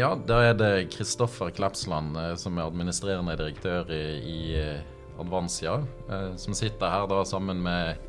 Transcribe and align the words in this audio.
Ja, 0.00 0.14
da 0.16 0.38
er 0.40 0.54
det 0.56 0.92
Kristoffer 0.94 1.50
Klepsland 1.52 2.14
eh, 2.16 2.30
som 2.40 2.56
er 2.56 2.70
administrerende 2.70 3.34
direktør 3.36 3.90
i, 3.92 4.04
i 4.24 4.38
eh, 4.56 4.86
Advansia, 5.20 5.74
eh, 6.08 6.30
som 6.40 6.56
sitter 6.56 6.88
her 6.88 7.04
da 7.10 7.18
sammen 7.28 7.60
med 7.60 8.00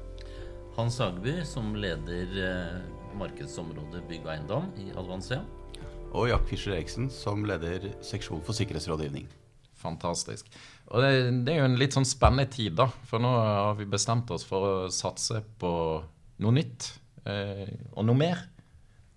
Hans 0.77 1.01
Hagby, 1.03 1.33
som 1.43 1.73
leder 1.75 2.31
markedsområdet 3.19 4.05
bygg 4.07 4.23
og 4.23 4.31
eiendom 4.37 4.71
i 4.79 4.87
Advansia. 4.95 5.41
Og 6.13 6.29
Jack 6.31 6.47
Fischer 6.47 6.77
Eriksen, 6.77 7.11
som 7.11 7.43
leder 7.49 7.89
seksjon 8.07 8.45
for 8.47 8.55
sikkerhetsrådgivning. 8.55 9.27
Fantastisk. 9.83 10.47
Og 10.93 11.03
det, 11.03 11.11
det 11.43 11.57
er 11.57 11.63
jo 11.65 11.69
en 11.73 11.79
litt 11.81 11.99
sånn 11.99 12.07
spennende 12.07 12.47
tid, 12.55 12.77
da. 12.79 12.87
For 13.11 13.19
nå 13.19 13.35
har 13.35 13.75
vi 13.81 13.91
bestemt 13.91 14.31
oss 14.31 14.47
for 14.47 14.69
å 14.69 14.89
satse 14.95 15.43
på 15.59 15.75
noe 16.39 16.55
nytt 16.55 16.93
eh, 17.27 17.67
og 17.97 18.07
noe 18.07 18.23
mer. 18.23 18.47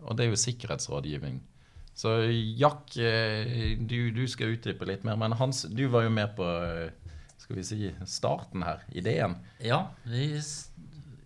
Og 0.03 0.19
det 0.19 0.27
er 0.27 0.35
jo 0.35 0.47
sikkerhetsrådgivning. 0.49 1.45
Så 1.95 2.17
Jack, 2.59 2.97
eh, 2.97 3.79
du, 3.79 4.11
du 4.11 4.25
skal 4.29 4.57
utdype 4.57 4.87
litt 4.89 5.05
mer. 5.07 5.19
Men 5.21 5.37
Hans, 5.39 5.63
du 5.71 5.87
var 5.93 6.07
jo 6.07 6.15
med 6.15 6.35
på 6.37 6.47
eh, 6.47 7.15
skal 7.39 7.59
vi 7.61 7.65
si, 7.67 7.79
starten 8.09 8.65
her. 8.67 8.83
Ideen. 8.97 9.37
Ja, 9.63 9.87
vi 10.09 10.33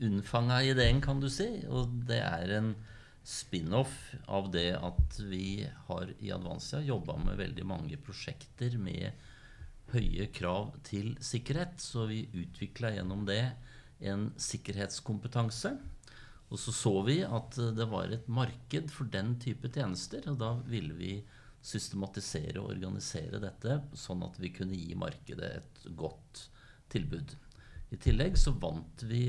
unnfanga 0.00 0.62
ideen, 0.62 1.00
kan 1.00 1.20
du 1.20 1.28
si. 1.32 1.48
Og 1.70 1.90
det 2.08 2.20
er 2.24 2.52
en 2.58 2.74
spin-off 3.28 3.94
av 4.26 4.50
det 4.52 4.70
at 4.76 5.18
vi 5.28 5.66
har 5.88 6.12
i 6.18 6.32
Advansia 6.32 6.80
jobba 6.84 7.18
med 7.20 7.40
veldig 7.40 7.66
mange 7.68 7.98
prosjekter 8.00 8.78
med 8.80 9.12
høye 9.92 10.28
krav 10.32 10.74
til 10.86 11.14
sikkerhet. 11.24 11.78
Så 11.80 12.08
vi 12.10 12.26
utvikla 12.32 12.92
gjennom 12.96 13.24
det 13.28 13.42
en 13.98 14.30
sikkerhetskompetanse. 14.38 15.76
Og 16.48 16.60
så 16.60 16.72
så 16.72 16.94
vi 17.04 17.18
at 17.24 17.58
det 17.76 17.86
var 17.90 18.12
et 18.12 18.28
marked 18.32 18.88
for 18.92 19.10
den 19.12 19.34
type 19.42 19.68
tjenester, 19.74 20.24
og 20.30 20.38
da 20.40 20.54
ville 20.68 20.96
vi 20.96 21.12
systematisere 21.68 22.60
og 22.62 22.70
organisere 22.72 23.40
dette 23.42 23.80
sånn 23.98 24.22
at 24.24 24.38
vi 24.40 24.52
kunne 24.54 24.78
gi 24.78 24.96
markedet 24.96 25.50
et 25.58 25.82
godt 25.98 26.46
tilbud. 26.92 27.34
I 27.92 27.98
tillegg 28.00 28.36
så 28.40 28.52
vant 28.60 29.02
vi 29.08 29.22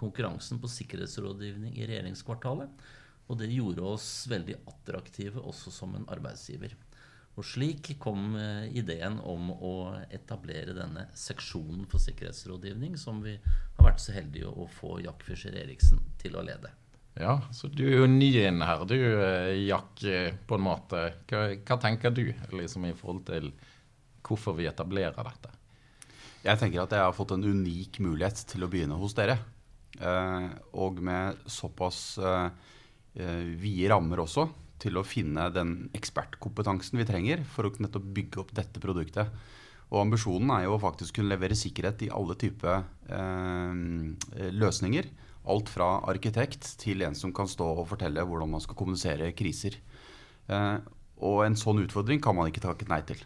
konkurransen 0.00 0.60
på 0.60 0.68
sikkerhetsrådgivning 0.72 1.76
i 1.76 1.86
regjeringskvartalet. 1.88 2.84
Og 3.30 3.38
det 3.38 3.52
gjorde 3.52 3.84
oss 3.86 4.08
veldig 4.30 4.56
attraktive 4.68 5.42
også 5.46 5.72
som 5.72 5.92
en 5.94 6.08
arbeidsgiver. 6.10 6.72
Og 7.38 7.46
slik 7.46 7.92
kom 8.02 8.34
eh, 8.36 8.66
ideen 8.76 9.20
om 9.22 9.52
å 9.54 9.74
etablere 10.10 10.74
denne 10.76 11.06
seksjonen 11.16 11.86
for 11.90 12.02
sikkerhetsrådgivning, 12.02 12.96
som 12.98 13.22
vi 13.24 13.36
har 13.38 13.86
vært 13.86 14.02
så 14.02 14.14
heldige 14.16 14.50
å 14.50 14.66
få 14.80 14.98
Jack 15.04 15.22
Fischer 15.26 15.54
Eriksen 15.56 16.02
til 16.20 16.36
å 16.36 16.44
lede. 16.44 16.72
Ja, 17.20 17.38
så 17.54 17.68
du 17.70 17.84
er 17.86 18.02
jo 18.02 18.10
ny 18.10 18.30
inn 18.42 18.62
her, 18.64 18.84
du 18.88 18.96
eh, 18.98 19.62
Jack, 19.66 20.02
eh, 20.04 20.34
på 20.46 20.58
en 20.58 20.66
måte. 20.66 21.06
Hva, 21.30 21.46
hva 21.54 21.78
tenker 21.82 22.14
du 22.14 22.26
liksom 22.54 22.86
i 22.88 22.96
forhold 22.98 23.24
til 23.30 23.50
hvorfor 24.26 24.58
vi 24.58 24.68
etablerer 24.70 25.16
dette? 25.26 25.54
Jeg 26.40 26.56
tenker 26.60 26.82
at 26.82 26.94
jeg 26.96 27.04
har 27.04 27.16
fått 27.16 27.34
en 27.36 27.44
unik 27.44 28.00
mulighet 28.04 28.42
til 28.48 28.64
å 28.64 28.70
begynne 28.72 28.98
hos 29.00 29.14
dere. 29.16 29.38
Eh, 30.00 30.48
og 30.80 31.00
med 31.04 31.42
såpass 31.50 32.18
eh, 32.18 32.48
eh, 33.20 33.46
vide 33.60 33.90
rammer 33.92 34.22
også 34.24 34.46
til 34.82 34.98
å 34.98 35.06
finne 35.06 35.48
den 35.54 35.74
ekspertkompetansen 35.96 37.00
vi 37.00 37.08
trenger 37.08 37.42
for 37.48 37.68
å 37.68 37.72
nettopp 37.78 38.06
bygge 38.16 38.42
opp 38.42 38.54
dette 38.56 38.82
produktet. 38.82 39.32
Og 39.90 40.04
ambisjonen 40.04 40.52
er 40.54 40.66
jo 40.66 40.76
å 40.76 40.82
faktisk 40.82 41.18
kunne 41.18 41.32
levere 41.32 41.58
sikkerhet 41.58 42.04
i 42.06 42.12
alle 42.14 42.36
typer 42.38 42.84
eh, 43.10 44.50
løsninger. 44.54 45.10
Alt 45.50 45.72
fra 45.72 45.96
arkitekt 46.10 46.76
til 46.82 47.02
en 47.06 47.16
som 47.18 47.34
kan 47.34 47.50
stå 47.50 47.72
og 47.80 47.88
fortelle 47.90 48.22
hvordan 48.22 48.54
man 48.54 48.62
skal 48.62 48.78
kommunisere 48.78 49.32
kriser. 49.34 49.80
Eh, 50.46 50.76
og 51.26 51.42
en 51.44 51.58
sånn 51.58 51.82
utfordring 51.82 52.22
kan 52.22 52.38
man 52.38 52.48
ikke 52.50 52.62
takke 52.64 52.88
nei 52.90 53.02
til. 53.08 53.18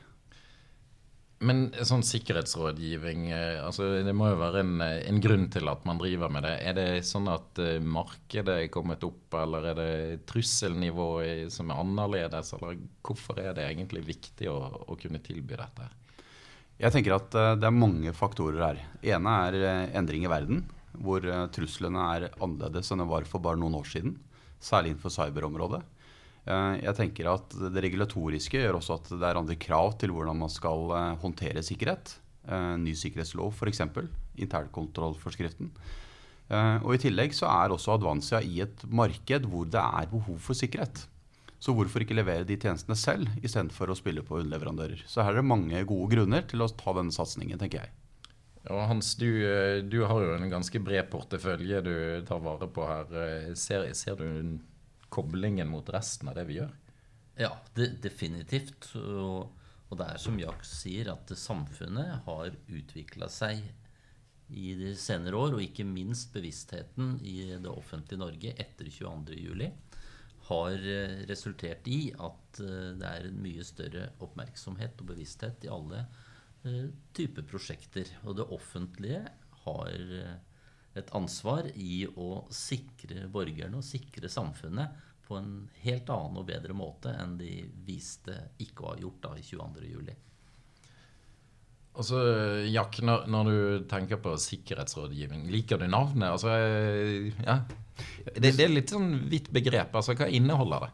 Men 1.45 1.67
sånn 1.85 2.05
sikkerhetsrådgivning, 2.07 3.27
eh, 3.35 3.59
altså 3.61 3.91
det 4.07 4.13
må 4.17 4.31
jo 4.31 4.39
være 4.41 4.63
en, 4.63 4.81
eh, 4.81 5.03
en 5.11 5.21
grunn 5.21 5.45
til 5.53 5.69
at 5.69 5.83
man 5.85 5.99
driver 6.01 6.31
med 6.33 6.47
det. 6.47 6.55
Er 6.65 6.77
det 6.79 6.87
sånn 7.05 7.29
at 7.29 7.59
eh, 7.61 7.81
markedet 7.81 8.55
er 8.63 8.71
kommet 8.73 9.05
opp, 9.05 9.35
eller 9.43 9.67
er 9.71 9.77
det 9.77 10.27
trusselnivået 10.31 11.53
som 11.53 11.71
er 11.71 11.83
annerledes? 11.83 12.55
Eller 12.57 12.79
hvorfor 13.05 13.43
er 13.43 13.53
det 13.59 13.67
egentlig 13.69 14.07
viktig 14.07 14.49
å, 14.49 14.57
å 14.89 14.97
kunne 15.01 15.21
tilby 15.25 15.59
dette? 15.61 15.91
Jeg 16.81 16.91
tenker 16.91 17.19
at 17.19 17.37
det 17.61 17.69
er 17.69 17.77
mange 17.77 18.11
faktorer 18.17 18.63
her. 18.65 18.81
ene 19.15 19.35
er 19.47 19.93
endring 19.95 20.25
i 20.25 20.31
verden, 20.33 20.65
hvor 20.99 21.23
truslene 21.55 22.09
er 22.17 22.31
annerledes 22.43 22.91
enn 22.91 23.05
det 23.05 23.11
var 23.11 23.29
for 23.31 23.45
bare 23.45 23.61
noen 23.61 23.77
år 23.79 23.87
siden. 23.87 24.17
Særlig 24.59 24.95
innenfor 24.95 25.13
cyberområdet. 25.15 25.85
Eh, 26.45 26.75
Jeg 26.85 26.97
tenker 26.99 27.31
at 27.33 27.55
Det 27.57 27.83
regulatoriske 27.87 28.61
gjør 28.61 28.79
også 28.81 28.99
at 28.99 29.11
det 29.15 29.25
er 29.29 29.41
andre 29.41 29.57
krav 29.57 29.95
til 30.01 30.13
hvordan 30.13 30.39
man 30.45 30.53
skal 30.53 30.91
eh, 30.93 31.17
håndtere 31.23 31.65
sikkerhet. 31.65 32.19
Eh, 32.49 32.75
Ny 32.83 32.93
sikkerhetslov 32.99 33.55
f.eks. 33.55 33.81
Internkontrollforskriften. 34.45 35.73
Og 36.85 36.91
I 36.93 36.99
tillegg 37.01 37.33
så 37.33 37.49
er 37.49 37.73
også 37.73 37.95
Advansia 37.95 38.43
i 38.45 38.59
et 38.61 38.83
marked 38.93 39.47
hvor 39.49 39.65
det 39.65 39.81
er 39.81 40.11
behov 40.11 40.37
for 40.45 40.53
sikkerhet. 40.59 41.07
Så 41.57 41.73
hvorfor 41.73 42.05
ikke 42.05 42.19
levere 42.19 42.45
de 42.45 42.59
tjenestene 42.61 42.99
selv 43.01 43.31
istedenfor 43.41 43.89
å 43.89 43.97
spille 43.97 44.21
på 44.23 44.43
underleverandører? 44.43 45.07
Så 45.09 45.25
her 45.25 45.33
er 45.33 45.41
det 45.41 45.47
mange 45.49 45.81
gode 45.89 46.11
grunner 46.13 46.45
til 46.45 46.61
å 46.61 46.69
ta 46.69 46.93
denne 46.99 47.15
satsingen, 47.17 47.57
tenker 47.59 47.87
jeg. 47.87 47.95
Ja, 48.69 48.83
Hans, 48.91 49.15
du, 49.17 49.25
du 49.89 49.99
har 50.05 50.21
jo 50.21 50.37
en 50.37 50.53
ganske 50.53 50.83
bred 50.85 51.09
portefølje 51.15 51.81
du 51.87 51.95
tar 52.29 52.45
vare 52.45 52.69
på 52.69 52.85
her. 52.93 53.17
Ser, 53.57 53.89
ser 53.97 54.21
du 54.21 54.59
koblingen 55.15 55.71
mot 55.71 55.89
resten 55.95 56.31
av 56.31 56.39
det 56.39 56.49
vi 56.49 56.59
gjør? 56.59 56.73
Ja, 57.39 57.53
det, 57.75 57.97
definitivt. 58.03 58.91
Og, 58.99 59.55
og 59.89 59.99
det 60.01 60.11
er 60.11 60.21
som 60.23 60.39
Jack 60.39 60.67
sier, 60.67 61.11
at 61.15 61.33
samfunnet 61.39 62.27
har 62.27 62.55
utvikla 62.67 63.31
seg 63.33 63.63
i 64.55 64.75
de 64.79 64.93
senere 64.99 65.39
år, 65.41 65.57
og 65.57 65.65
ikke 65.65 65.87
minst 65.89 66.35
bevisstheten 66.35 67.17
i 67.25 67.55
det 67.55 67.71
offentlige 67.71 68.21
Norge 68.21 68.55
etter 68.61 68.91
22.07. 68.93 69.71
har 70.51 70.75
eh, 70.95 71.23
resultert 71.31 71.89
i 71.89 72.13
at 72.13 72.61
eh, 72.61 72.91
det 73.01 73.09
er 73.09 73.29
en 73.31 73.41
mye 73.41 73.65
større 73.65 74.11
oppmerksomhet 74.23 75.01
og 75.01 75.09
bevissthet 75.15 75.65
i 75.65 75.73
alle 75.73 76.03
eh, 76.69 76.91
typer 77.17 77.47
prosjekter. 77.49 78.11
Og 78.29 78.37
det 78.39 78.51
offentlige 78.53 79.23
har 79.65 79.97
et 81.01 81.11
ansvar 81.17 81.69
i 81.75 82.05
å 82.07 82.45
sikre 82.55 83.27
borgerne 83.33 83.81
og 83.81 83.87
sikre 83.87 84.31
samfunnet 84.31 85.03
på 85.25 85.39
en 85.39 85.65
helt 85.85 86.11
annen 86.13 86.43
og 86.43 86.47
bedre 86.49 86.77
måte 86.77 87.15
enn 87.17 87.39
de 87.41 87.65
viste 87.87 88.37
ikke 88.63 88.85
å 88.85 88.93
ha 88.93 89.01
gjort 89.01 89.23
da 89.25 89.33
i 89.41 89.45
22.07. 89.45 90.15
Altså, 91.95 92.19
så, 92.19 92.21
Jack, 92.67 92.99
når, 93.07 93.27
når 93.31 93.49
du 93.49 93.59
tenker 93.91 94.19
på 94.23 94.35
sikkerhetsrådgivning, 94.43 95.47
liker 95.53 95.79
du 95.79 95.87
navnet? 95.87 96.33
Altså, 96.33 96.51
eh, 96.51 97.31
ja. 97.47 97.61
det, 98.35 98.51
det 98.57 98.67
er 98.67 98.73
litt 98.73 98.91
sånn 98.91 99.13
vidt 99.31 99.53
begrep. 99.55 99.95
Altså, 99.95 100.17
hva 100.19 100.27
inneholder 100.27 100.89
det? 100.89 100.93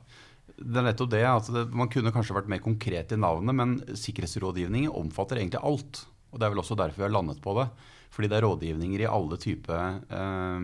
Det 0.61 0.77
er 0.77 0.85
nettopp 0.85 1.13
det 1.15 1.23
Altså, 1.25 1.55
det, 1.55 1.63
Man 1.73 1.89
kunne 1.89 2.13
kanskje 2.13 2.37
vært 2.37 2.51
mer 2.53 2.61
konkret 2.61 3.15
i 3.17 3.21
navnet, 3.21 3.57
men 3.57 3.79
sikkerhetsrådgivning 3.97 4.91
omfatter 4.93 5.41
egentlig 5.41 5.65
alt. 5.65 6.05
Og 6.31 6.39
Det 6.39 6.47
er 6.47 6.53
vel 6.53 6.63
også 6.63 6.79
derfor 6.79 7.03
vi 7.03 7.07
har 7.09 7.15
landet 7.15 7.41
på 7.43 7.55
det. 7.59 7.69
Fordi 8.11 8.31
det 8.31 8.39
er 8.39 8.47
rådgivninger 8.47 9.05
i 9.05 9.11
alle 9.11 9.39
typer 9.39 10.01
eh, 10.11 10.59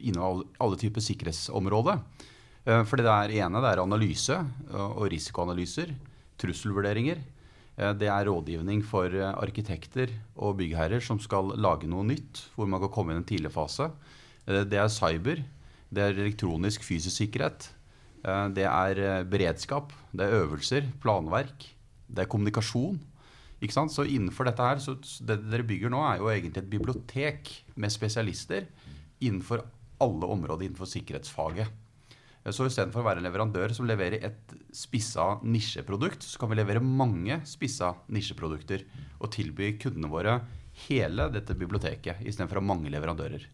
innen 0.00 0.22
alle, 0.60 0.78
typer 0.80 1.04
sikkerhetsområder. 1.04 2.00
Eh, 2.68 2.84
fordi 2.88 3.06
det 3.06 3.14
er 3.14 3.36
ene 3.40 3.62
det 3.64 3.72
er 3.72 3.82
analyse 3.82 4.36
og, 4.70 5.06
risikoanalyser, 5.12 5.94
trusselvurderinger. 6.40 7.22
Eh, 7.76 7.92
det 7.96 8.10
er 8.12 8.28
rådgivning 8.28 8.84
for 8.84 9.16
arkitekter 9.32 10.12
og 10.36 10.58
byggherrer 10.60 11.04
som 11.04 11.20
skal 11.20 11.54
lage 11.56 11.88
noe 11.88 12.04
nytt, 12.04 12.44
hvor 12.54 12.68
man 12.68 12.84
kan 12.84 12.92
komme 12.92 13.16
i 13.16 13.20
en 13.20 13.28
tidlig 13.28 13.52
fase. 13.56 13.90
Det 14.44 14.76
er 14.76 14.92
cyber. 14.92 15.44
Det 15.90 16.02
er 16.04 16.14
elektronisk 16.14 16.84
fysisk 16.86 17.16
sikkerhet. 17.16 17.70
Det 18.54 18.66
er 18.68 19.24
beredskap, 19.24 19.94
det 20.12 20.26
er 20.26 20.42
øvelser, 20.42 20.86
planverk, 21.02 21.64
det 22.06 22.24
er 22.24 22.28
kommunikasjon. 22.30 22.98
Ikke 23.60 23.76
sant? 23.76 23.92
Så 23.92 24.06
innenfor 24.08 24.48
dette 24.48 24.64
her, 24.64 24.80
så 24.80 24.96
det 25.26 25.36
dere 25.50 25.66
bygger 25.68 25.92
nå, 25.92 26.00
er 26.06 26.22
jo 26.22 26.30
egentlig 26.32 26.62
et 26.62 26.72
bibliotek 26.72 27.52
med 27.76 27.92
spesialister 27.92 28.66
innenfor 29.20 29.66
alle 30.00 30.30
områder 30.32 30.64
innenfor 30.64 30.88
sikkerhetsfaget. 30.88 31.68
Eh, 32.44 32.52
Så 32.52 32.66
istedenfor 32.66 33.02
å 33.02 33.08
være 33.10 33.20
en 33.20 33.28
leverandør 33.28 33.74
som 33.76 33.88
leverer 33.88 34.24
et 34.24 34.54
spissa 34.72 35.34
nisjeprodukt, 35.44 36.24
så 36.24 36.40
kan 36.40 36.50
vi 36.50 36.56
levere 36.56 36.80
mange 36.80 37.42
spissa 37.44 37.94
nisjeprodukter 38.08 38.86
og 39.20 39.30
tilby 39.34 39.74
kundene 39.78 40.08
våre 40.08 40.40
hele 40.88 41.28
dette 41.34 41.56
biblioteket 41.58 42.22
istedenfor 42.24 42.60
å 42.60 42.62
ha 42.64 42.70
mange 42.72 42.92
leverandører. 42.92 43.44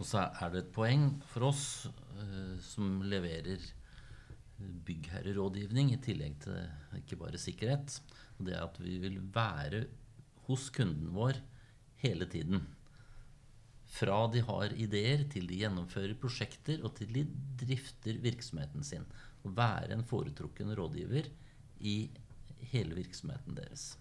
Og 0.00 0.08
så 0.08 0.24
er 0.26 0.50
det 0.50 0.64
et 0.64 0.72
poeng 0.74 1.06
for 1.30 1.52
oss 1.52 1.86
eh, 2.18 2.58
som 2.58 2.98
leverer 3.06 3.62
byggherrerådgivning 4.86 5.92
i 5.94 6.00
tillegg 6.02 6.38
til 6.44 6.58
ikke 6.98 7.18
bare 7.20 7.40
sikkerhet. 7.40 7.98
Og 8.38 8.46
det 8.48 8.56
er 8.56 8.66
at 8.66 8.78
vi 8.82 8.98
vil 9.02 9.18
være 9.34 9.86
hos 10.48 10.68
kunden 10.74 11.12
vår 11.14 11.38
hele 12.02 12.26
tiden. 12.30 12.64
Fra 13.92 14.22
de 14.32 14.40
har 14.46 14.72
ideer, 14.80 15.26
til 15.28 15.46
de 15.50 15.58
gjennomfører 15.60 16.16
prosjekter, 16.20 16.80
og 16.80 16.94
til 16.96 17.12
de 17.12 17.26
drifter 17.60 18.20
virksomheten 18.24 18.84
sin. 18.86 19.04
å 19.42 19.50
være 19.50 19.96
en 19.96 20.04
foretrukken 20.06 20.70
rådgiver 20.78 21.26
i 21.82 21.96
hele 22.70 22.94
virksomheten 22.94 23.56
deres. 23.58 23.96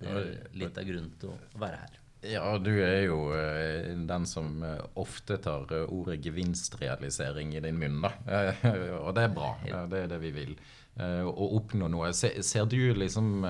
Det 0.00 0.08
er 0.08 0.56
litt 0.56 0.76
av 0.76 0.84
grunnen 0.84 1.14
til 1.20 1.32
å 1.32 1.60
være 1.60 1.80
her. 1.80 1.99
Ja, 2.26 2.58
du 2.60 2.72
er 2.84 3.06
jo 3.06 3.30
eh, 3.32 3.94
den 4.08 4.26
som 4.28 4.62
eh, 4.66 4.82
ofte 5.00 5.38
tar 5.40 5.70
eh, 5.72 5.86
ordet 5.88 6.18
gevinstrealisering 6.24 7.54
i 7.56 7.62
din 7.64 7.80
munn, 7.80 8.02
da. 8.04 8.12
Og 9.06 9.14
det 9.16 9.24
er 9.24 9.34
bra. 9.34 9.54
Det 9.64 10.04
er 10.04 10.12
det 10.12 10.20
vi 10.26 10.34
vil. 10.36 10.54
Å 11.00 11.44
oppnå 11.56 11.86
noe. 11.88 12.10
Ser 12.12 12.66
du 12.68 12.76
liksom 12.98 13.44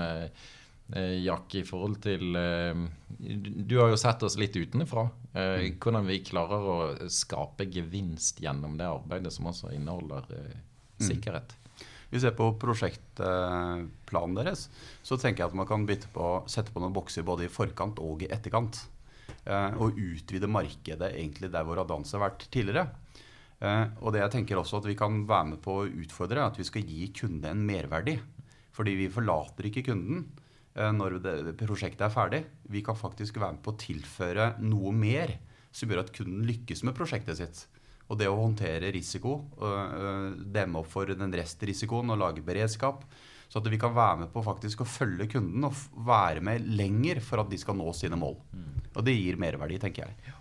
Jack, 1.25 1.55
i 1.55 1.63
forhold 1.67 1.97
til 2.05 2.37
du, 3.19 3.79
har 3.79 3.91
jo 3.91 3.99
sett 3.99 4.23
oss 4.23 4.37
litt 4.39 4.57
utenfra. 4.57 5.09
Eh, 5.33 5.73
hvordan 5.79 6.07
vi 6.09 6.21
klarer 6.27 6.67
å 6.67 6.77
skape 7.11 7.67
gevinst 7.71 8.41
gjennom 8.43 8.77
det 8.79 8.89
arbeidet 8.91 9.33
som 9.35 9.47
også 9.51 9.71
inneholder 9.77 10.27
eh, 10.35 10.57
sikkerhet. 11.07 11.55
Hvis 12.11 12.25
vi 12.25 12.27
ser 12.27 12.35
på 12.35 12.49
prosjektplanen 12.59 14.39
deres, 14.41 14.67
så 15.07 15.15
tenker 15.15 15.45
jeg 15.45 15.53
at 15.53 15.59
man 15.61 15.69
kan 15.69 15.87
på, 15.87 16.31
sette 16.51 16.75
på 16.75 16.83
noen 16.83 16.95
bokser 16.95 17.23
både 17.27 17.47
i 17.47 17.53
forkant 17.53 18.03
og 18.03 18.25
i 18.27 18.31
etterkant. 18.35 18.83
Eh, 19.47 19.79
og 19.79 19.95
utvide 19.95 20.51
markedet 20.51 21.15
egentlig 21.15 21.53
der 21.55 21.65
hvor 21.65 21.79
Advance 21.81 22.17
har 22.17 22.27
vært 22.27 22.49
tidligere. 22.51 22.89
Eh, 23.61 23.87
og 24.03 24.13
det 24.13 24.25
jeg 24.25 24.35
tenker 24.35 24.59
også 24.59 24.81
at 24.81 24.91
vi 24.91 24.99
kan 24.99 25.23
være 25.29 25.53
med 25.53 25.63
på 25.65 25.81
å 25.81 25.89
utfordre, 25.89 26.41
er 26.41 26.51
at 26.51 26.59
vi 26.59 26.67
skal 26.67 26.87
gi 26.87 27.13
kunde 27.15 27.53
en 27.53 27.63
merverdi. 27.67 28.19
Fordi 28.75 28.97
vi 28.99 29.11
forlater 29.13 29.69
ikke 29.71 29.87
kunden 29.91 30.25
eh, 30.75 30.91
når 30.97 31.21
det, 31.23 31.57
prosjektet 31.63 32.09
er 32.09 32.15
ferdig. 32.15 32.43
Vi 32.75 32.83
kan 32.87 32.99
faktisk 32.99 33.39
være 33.39 33.59
med 33.59 33.65
på 33.65 33.75
å 33.75 33.81
tilføre 33.81 34.55
noe 34.65 34.95
mer 34.97 35.39
som 35.71 35.91
gjør 35.91 36.03
at 36.03 36.15
kunden 36.17 36.43
lykkes 36.49 36.83
med 36.87 36.97
prosjektet 36.99 37.39
sitt. 37.39 37.67
Og 38.11 38.19
det 38.19 38.27
å 38.27 38.35
håndtere 38.41 38.91
risiko, 38.93 39.37
øh, 39.63 39.93
øh, 40.03 40.39
demme 40.51 40.81
opp 40.83 40.89
for 40.91 41.07
den 41.15 41.31
restrisikoen 41.39 42.11
og 42.11 42.19
lage 42.19 42.43
beredskap. 42.43 43.05
Så 43.51 43.59
at 43.59 43.71
vi 43.71 43.79
kan 43.83 43.95
være 43.95 44.25
med 44.25 44.33
på 44.35 44.43
faktisk 44.47 44.83
å 44.83 44.87
følge 44.87 45.27
kunden 45.33 45.65
og 45.67 45.79
være 46.07 46.43
med 46.43 46.67
lenger 46.79 47.19
for 47.23 47.43
at 47.43 47.51
de 47.51 47.59
skal 47.59 47.75
nå 47.79 47.89
sine 47.99 48.19
mål. 48.19 48.37
Og 48.95 49.03
det 49.07 49.15
gir 49.17 49.39
merverdi, 49.43 49.79
tenker 49.83 50.07
jeg. 50.07 50.35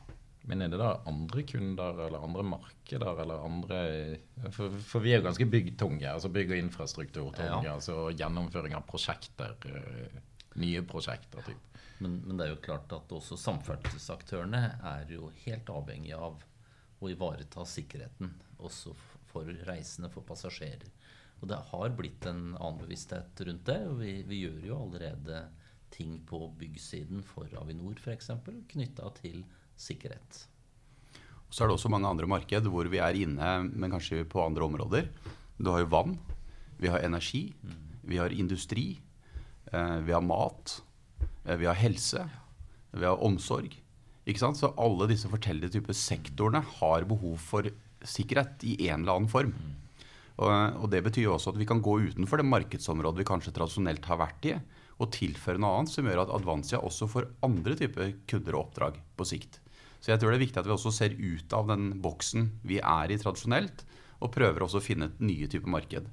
Men 0.50 0.62
er 0.66 0.70
det 0.74 0.80
da 0.82 0.96
andre 1.10 1.44
kunder 1.46 2.00
eller 2.08 2.24
andre 2.26 2.44
markeder 2.56 3.20
eller 3.22 3.44
andre 3.46 3.80
For, 4.50 4.74
for 4.82 5.06
vi 5.06 5.12
er 5.14 5.20
jo 5.20 5.28
ganske 5.28 5.46
byggtunge. 5.46 6.06
altså 6.10 6.30
Bygg- 6.34 6.54
og 6.56 6.62
infrastrukturtunge. 6.64 7.64
Ja. 7.68 7.74
altså 7.76 8.10
Gjennomføring 8.18 8.74
av 8.78 8.86
prosjekter. 8.90 9.54
øh, 9.66 10.22
Nye 10.58 10.82
prosjekter. 10.82 11.46
Typ. 11.46 11.82
Men, 12.00 12.22
men 12.26 12.38
det 12.38 12.46
er 12.48 12.54
jo 12.56 12.62
klart 12.66 12.94
at 12.96 13.12
også 13.14 13.38
samferdselsaktørene 13.38 14.64
er 14.94 15.06
jo 15.14 15.30
helt 15.46 15.70
avhengig 15.70 16.14
av 16.18 16.40
å 17.00 17.10
ivareta 17.12 17.66
sikkerheten 17.68 18.34
også 18.60 18.94
for 19.30 19.48
reisende, 19.68 20.10
for 20.12 20.26
passasjerer. 20.28 20.90
Og 21.40 21.48
det 21.48 21.60
har 21.72 21.96
blitt 21.96 22.26
en 22.28 22.54
annen 22.58 22.80
bevissthet 22.82 23.42
rundt 23.48 23.66
det. 23.70 23.80
og 23.88 24.00
Vi, 24.02 24.14
vi 24.28 24.44
gjør 24.44 24.66
jo 24.68 24.80
allerede 24.84 25.44
ting 25.94 26.20
på 26.28 26.42
byggsiden 26.60 27.24
for 27.26 27.50
Avinor 27.60 28.00
f.eks. 28.02 28.32
knytta 28.74 29.12
til 29.22 29.44
sikkerhet. 29.80 30.44
Og 31.48 31.56
Så 31.56 31.64
er 31.64 31.70
det 31.70 31.78
også 31.80 31.90
mange 31.90 32.10
andre 32.10 32.30
marked 32.30 32.68
hvor 32.70 32.90
vi 32.92 33.00
er 33.02 33.18
inne, 33.18 33.54
men 33.72 33.94
kanskje 33.94 34.28
på 34.30 34.44
andre 34.44 34.68
områder. 34.68 35.10
Du 35.58 35.72
har 35.72 35.82
jo 35.82 35.92
vann, 35.92 36.18
vi 36.80 36.92
har 36.92 37.02
energi, 37.04 37.50
vi 38.06 38.20
har 38.20 38.34
industri, 38.36 39.00
eh, 39.72 39.98
vi 40.06 40.14
har 40.14 40.22
mat, 40.22 40.82
eh, 41.46 41.58
vi 41.58 41.66
har 41.66 41.80
helse, 41.80 42.28
vi 42.92 43.06
har 43.06 43.24
omsorg. 43.24 43.74
Ikke 44.30 44.44
sant? 44.44 44.60
Så 44.60 44.72
alle 44.78 45.10
disse 45.10 45.30
forskjellige 45.32 45.80
typer 45.80 45.98
sektorene 45.98 46.62
har 46.78 47.08
behov 47.10 47.40
for 47.42 47.70
sikkerhet 48.06 48.66
i 48.68 48.76
en 48.88 49.02
eller 49.02 49.18
annen 49.18 49.32
form. 49.32 49.54
Og, 50.40 50.52
og 50.84 50.86
det 50.94 51.02
betyr 51.04 51.26
jo 51.26 51.34
også 51.36 51.52
at 51.52 51.60
vi 51.60 51.68
kan 51.68 51.82
gå 51.84 51.98
utenfor 52.12 52.40
det 52.40 52.48
markedsområdet 52.48 53.24
vi 53.24 53.28
kanskje 53.28 53.56
tradisjonelt 53.56 54.06
har 54.08 54.22
vært 54.22 54.46
i, 54.48 54.54
og 55.00 55.12
tilføre 55.16 55.60
noe 55.60 55.80
annet 55.80 55.94
som 55.94 56.08
gjør 56.08 56.24
at 56.26 56.32
Advansia 56.36 56.80
også 56.84 57.08
får 57.12 57.28
andre 57.48 57.76
typer 57.80 58.14
kunder 58.30 58.56
og 58.56 58.68
oppdrag 58.68 59.00
på 59.20 59.28
sikt. 59.28 59.60
Så 60.00 60.14
jeg 60.14 60.22
tror 60.22 60.32
det 60.32 60.40
er 60.40 60.46
viktig 60.46 60.62
at 60.62 60.68
vi 60.68 60.76
også 60.76 60.94
ser 60.96 61.16
ut 61.18 61.56
av 61.56 61.68
den 61.72 61.92
boksen 62.04 62.48
vi 62.68 62.80
er 62.80 63.12
i 63.12 63.20
tradisjonelt, 63.20 63.84
og 64.20 64.32
prøver 64.36 64.64
også 64.64 64.80
å 64.80 64.84
finne 64.84 65.08
et 65.10 65.22
nye 65.24 65.48
typer 65.52 65.72
marked. 65.72 66.08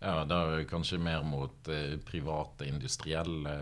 Ja, 0.00 0.22
da 0.24 0.62
kanskje 0.68 0.96
mer 1.00 1.24
mot 1.28 1.68
eh, 1.68 1.98
private 2.08 2.64
industrielle 2.68 3.52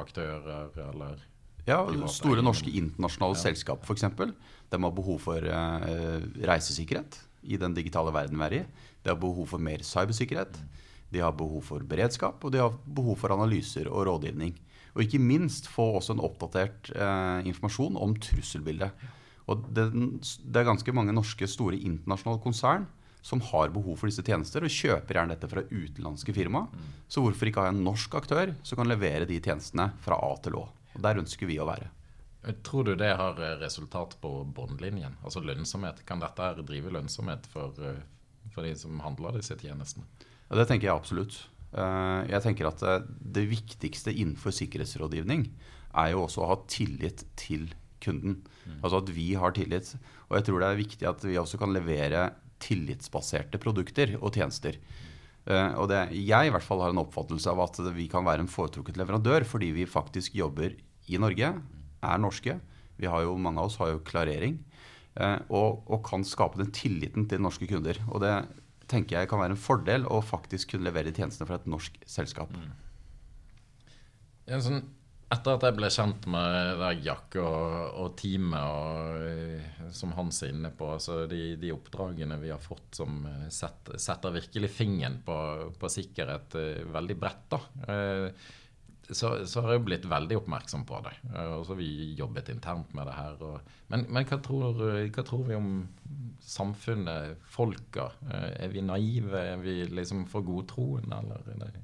aktører, 0.00 0.70
eller 0.88 1.20
Ja, 1.68 1.84
Store 2.10 2.42
norske 2.42 2.70
internasjonale 2.74 3.36
Ja. 3.36 3.42
selskap 3.44 3.84
f.eks. 3.86 4.02
De 4.72 4.82
har 4.82 4.90
behov 4.96 5.20
for 5.22 5.36
eh, 5.36 6.20
reisesikkerhet 6.42 7.20
i 7.44 7.56
den 7.56 7.74
digitale 7.74 8.12
verden 8.14 8.38
vi 8.38 8.44
er 8.48 8.56
i. 8.56 8.62
De 9.04 9.10
har 9.12 9.18
behov 9.20 9.46
for 9.52 9.62
mer 9.62 9.78
cybersikkerhet. 9.86 10.58
De 11.12 11.20
har 11.20 11.32
behov 11.36 11.62
for 11.62 11.84
beredskap, 11.84 12.42
og 12.44 12.52
de 12.52 12.58
har 12.62 12.72
behov 12.86 13.18
for 13.20 13.34
analyser 13.34 13.86
og 13.90 14.06
rådgivning. 14.08 14.54
Og 14.96 15.04
ikke 15.04 15.20
minst 15.20 15.68
få 15.68 15.98
også 15.98 16.16
en 16.16 16.24
oppdatert 16.24 16.90
eh, 16.96 17.46
informasjon 17.48 17.96
om 18.00 18.14
trusselbildet. 18.16 18.90
Og 19.50 19.62
det, 19.74 19.86
det 19.92 20.60
er 20.60 20.68
ganske 20.68 20.92
mange 20.94 21.12
norske 21.14 21.46
store 21.50 21.76
internasjonale 21.78 22.42
konsern 22.42 22.86
som 23.22 23.40
har 23.52 23.70
behov 23.70 24.00
for 24.00 24.10
disse 24.10 24.22
tjenester, 24.26 24.64
og 24.66 24.72
kjøper 24.72 25.14
gjerne 25.14 25.36
dette 25.36 25.48
fra 25.50 25.62
utenlandske 25.70 26.34
firma. 26.34 26.64
Så 27.06 27.22
hvorfor 27.22 27.46
ikke 27.46 27.62
ha 27.62 27.70
en 27.70 27.84
norsk 27.86 28.14
aktør 28.18 28.54
som 28.66 28.80
kan 28.80 28.90
levere 28.90 29.28
de 29.28 29.38
tjenestene 29.38 29.92
fra 30.02 30.18
A 30.18 30.32
til 30.42 30.58
Å? 30.58 30.64
Og 30.96 31.02
Der 31.04 31.20
ønsker 31.22 31.48
vi 31.48 31.58
å 31.62 31.66
være. 31.68 31.90
Tror 32.66 32.84
du 32.88 32.96
det 32.98 33.12
har 33.16 33.38
eh, 33.38 33.56
resultat 33.60 34.16
på 34.20 34.30
bunnlinjen? 34.54 35.14
Altså 35.22 35.42
lønnsomhet? 35.44 36.02
Kan 36.08 36.22
dette 36.22 36.48
drive 36.66 36.90
lønnsomhet 36.90 37.46
for, 37.52 37.76
eh, 37.78 38.00
for 38.50 38.66
de 38.66 38.74
som 38.78 38.98
handler 39.04 39.38
disse 39.38 39.54
tjenestene? 39.60 40.04
Ja, 40.50 40.56
det 40.58 40.66
tenker 40.68 40.88
jeg 40.90 40.96
absolutt. 40.96 41.36
Eh, 41.72 42.26
Jeg 42.32 42.42
tenker 42.44 42.66
at 42.68 42.82
eh, 42.82 43.06
Det 43.06 43.46
viktigste 43.48 44.12
innenfor 44.12 44.52
sikkerhetsrådgivning 44.52 45.46
er 45.94 46.10
jo 46.12 46.24
også 46.26 46.42
å 46.42 46.50
ha 46.50 46.58
tillit 46.66 47.22
til 47.36 47.70
kunden. 48.02 48.40
Altså 48.82 48.98
at 48.98 49.10
vi 49.14 49.34
har 49.38 49.52
tillit. 49.54 49.94
Og 50.28 50.36
jeg 50.38 50.46
tror 50.48 50.60
det 50.62 50.68
er 50.72 50.80
viktig 50.82 51.06
at 51.08 51.22
vi 51.22 51.38
også 51.38 51.58
kan 51.60 51.72
levere 51.74 52.32
tillitsbaserte 52.62 53.60
produkter 53.62 54.16
og 54.18 54.34
tjenester. 54.34 54.78
Eh, 55.46 55.74
Og 55.74 55.88
det, 55.90 56.04
jeg 56.14 56.48
i 56.48 56.52
hvert 56.54 56.62
fall 56.66 56.80
har 56.84 56.92
en 56.94 57.02
oppfattelse 57.02 57.50
av 57.50 57.60
at 57.64 57.80
vi 57.96 58.08
kan 58.08 58.24
være 58.24 58.44
en 58.44 58.50
foretrukket 58.50 58.96
leverandør 59.00 59.44
fordi 59.48 59.72
vi 59.74 59.86
faktisk 59.90 60.36
jobber 60.38 60.76
i 61.10 61.18
Norge, 61.18 61.48
er 62.02 62.18
norske. 62.22 62.60
Vi 62.98 63.06
har 63.10 63.24
jo, 63.24 63.36
mange 63.38 63.58
av 63.58 63.66
oss 63.70 63.78
har 63.82 63.90
jo 63.94 64.04
klarering. 64.06 64.60
eh, 65.16 65.38
Og, 65.50 65.82
og 65.90 66.04
kan 66.06 66.22
skape 66.24 66.58
den 66.58 66.70
tilliten 66.70 67.28
til 67.28 67.42
norske 67.42 67.66
kunder. 67.66 67.98
Og 68.10 68.20
det 68.22 68.34
tenker 68.88 69.18
jeg 69.18 69.28
kan 69.30 69.40
være 69.40 69.56
en 69.56 69.60
fordel 69.60 70.06
å 70.06 70.20
faktisk 70.22 70.74
kunne 70.74 70.84
levere 70.90 71.12
tjenestene 71.14 71.46
fra 71.48 71.56
et 71.56 71.66
norsk 71.66 71.96
selskap. 72.06 72.50
en 74.46 74.60
sånn, 74.62 74.82
etter 75.32 75.56
at 75.56 75.64
jeg 75.66 75.76
ble 75.78 75.88
kjent 75.92 76.26
med 76.30 76.82
Jack, 77.04 77.36
og, 77.40 77.98
og 78.02 78.16
teamet 78.20 78.60
og, 78.60 79.22
eh, 79.26 79.90
som 79.94 80.12
Hans 80.16 80.42
er 80.44 80.52
inne 80.52 80.72
på, 80.76 80.90
altså 80.96 81.22
de, 81.30 81.54
de 81.60 81.72
oppdragene 81.74 82.38
vi 82.42 82.52
har 82.52 82.60
fått 82.62 83.00
som 83.00 83.22
eh, 83.28 83.46
setter, 83.52 84.00
setter 84.02 84.34
virkelig 84.34 84.72
fingeren 84.74 85.20
på, 85.24 85.36
på 85.78 85.92
sikkerhet 85.92 86.58
eh, 86.60 86.82
veldig 86.92 87.18
bredt, 87.22 87.46
da. 87.54 87.62
Så, 89.12 89.28
så 89.50 89.60
har 89.64 89.74
jeg 89.74 89.82
blitt 89.84 90.04
veldig 90.08 90.36
oppmerksom 90.38 90.84
på 90.88 91.00
det. 91.04 91.10
Og 91.42 91.64
så 91.66 91.74
har 91.74 91.78
vi 91.82 92.14
jobbet 92.16 92.48
internt 92.52 92.94
med 92.96 93.08
det 93.10 93.16
her. 93.16 93.34
Og, 93.44 93.72
men 93.90 94.06
men 94.08 94.28
hva, 94.30 94.38
tror, 94.40 94.78
hva 94.78 95.24
tror 95.26 95.42
vi 95.50 95.56
om 95.58 95.72
samfunnet, 96.40 97.42
folka? 97.52 98.06
Er 98.30 98.72
vi 98.72 98.80
naive? 98.86 99.42
Er 99.42 99.60
vi 99.60 99.74
liksom 99.90 100.22
for 100.30 100.46
godtroende, 100.46 101.18
eller? 101.18 101.44
Er 101.50 101.74
det 101.74 101.82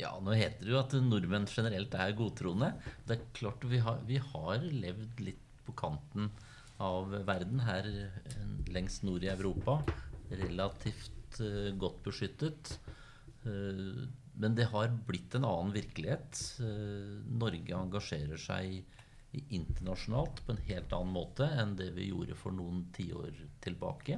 Ja, 0.00 0.14
nå 0.22 0.32
heter 0.32 0.64
det 0.64 0.72
jo 0.72 0.80
at 0.80 0.94
nordmenn 1.04 1.48
generelt 1.50 1.92
er 1.98 2.14
godtroende. 2.16 2.70
Det 3.04 3.18
er 3.18 3.32
klart 3.36 3.66
vi 3.68 3.80
har, 3.84 4.00
vi 4.08 4.16
har 4.22 4.62
levd 4.64 5.20
litt 5.26 5.42
på 5.66 5.74
kanten 5.76 6.30
av 6.80 7.12
verden 7.28 7.60
her 7.66 7.88
eh, 8.06 8.46
lengst 8.72 9.04
nord 9.04 9.26
i 9.26 9.32
Europa. 9.32 9.80
Relativt 10.30 11.40
uh, 11.42 11.68
godt 11.76 12.00
beskyttet. 12.06 12.72
Uh, 13.44 14.06
men 14.40 14.56
det 14.56 14.70
har 14.72 14.88
blitt 15.08 15.36
en 15.36 15.44
annen 15.44 15.74
virkelighet. 15.74 16.40
Uh, 16.62 17.20
Norge 17.42 17.76
engasjerer 17.76 18.40
seg 18.40 18.80
internasjonalt 19.52 20.40
på 20.46 20.54
en 20.54 20.64
helt 20.70 20.94
annen 20.96 21.12
måte 21.14 21.46
enn 21.60 21.76
det 21.78 21.92
vi 21.98 22.08
gjorde 22.08 22.38
for 22.38 22.56
noen 22.56 22.86
tiår 22.96 23.36
tilbake. 23.62 24.16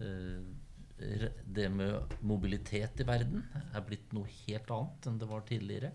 Re- 0.00 0.65
det 0.98 1.68
med 1.68 2.14
mobilitet 2.24 3.00
i 3.02 3.06
verden 3.06 3.42
er 3.74 3.84
blitt 3.84 4.14
noe 4.16 4.28
helt 4.46 4.70
annet 4.72 5.08
enn 5.10 5.18
det 5.20 5.28
var 5.28 5.44
tidligere. 5.48 5.90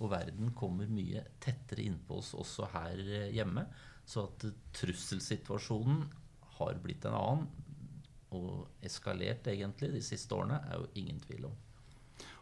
Og 0.00 0.10
verden 0.12 0.52
kommer 0.56 0.88
mye 0.92 1.22
tettere 1.40 1.84
innpå 1.86 2.20
oss 2.20 2.34
også 2.36 2.68
her 2.74 3.00
eh, 3.00 3.30
hjemme. 3.36 3.64
Så 4.06 4.26
at 4.28 4.46
eh, 4.48 4.56
trusselsituasjonen 4.76 6.02
har 6.58 6.80
blitt 6.82 7.04
en 7.08 7.16
annen, 7.16 7.46
og 8.36 8.84
eskalert 8.84 9.46
egentlig 9.48 9.92
de 9.94 10.02
siste 10.04 10.34
årene, 10.36 10.58
er 10.68 10.80
jo 10.82 10.88
ingen 11.00 11.20
tvil 11.22 11.46
om. 11.48 11.54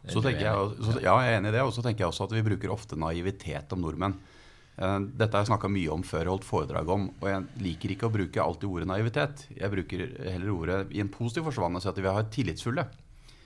Så 0.07 0.21
tenker 0.23 0.43
jeg, 0.45 0.73
så, 0.85 0.95
ja, 1.03 1.15
jeg 1.23 1.33
er 1.33 1.39
enig 1.39 1.51
i 1.51 1.55
det. 1.55 1.63
Og 1.67 1.73
så 1.75 1.83
tenker 1.83 2.05
jeg 2.05 2.11
også 2.11 2.27
at 2.27 2.35
vi 2.35 2.43
bruker 2.45 2.73
ofte 2.73 2.99
naivitet 2.99 3.71
om 3.75 3.83
nordmenn. 3.83 4.17
Eh, 4.75 4.99
Dette 5.15 5.31
har 5.31 5.45
jeg 5.45 5.51
snakka 5.53 5.69
mye 5.71 5.91
om 5.93 6.03
før 6.03 6.25
jeg 6.25 6.33
holdt 6.33 6.47
foredrag 6.47 6.89
om, 6.91 7.07
og 7.21 7.27
jeg 7.31 7.45
liker 7.63 7.93
ikke 7.95 8.09
å 8.09 8.13
bruke 8.13 8.43
alltid 8.43 8.67
ordet 8.69 8.89
naivitet. 8.91 9.45
Jeg 9.55 9.71
bruker 9.71 10.05
heller 10.25 10.51
ordet 10.55 10.79
i 10.95 11.01
en 11.03 11.11
positiv 11.13 11.47
forstand 11.47 11.79
og 11.79 11.83
sier 11.83 11.93
at 11.95 12.01
vi 12.03 12.15
har 12.17 12.27
tillitsfulle. 12.35 12.87